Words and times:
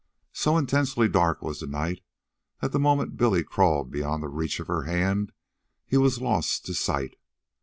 So 0.33 0.57
intensely 0.57 1.07
dark 1.07 1.43
was 1.43 1.59
the 1.59 1.67
night, 1.67 2.01
that 2.59 2.71
the 2.71 2.79
moment 2.79 3.17
Billy 3.17 3.43
crawled 3.43 3.91
beyond 3.91 4.23
the 4.23 4.29
reach 4.29 4.59
of 4.59 4.65
her 4.65 4.85
hand 4.85 5.31
he 5.85 5.95
was 5.95 6.19
lost 6.19 6.65
to 6.65 6.73
sight. 6.73 7.17